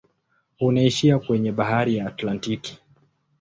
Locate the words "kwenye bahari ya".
1.19-2.07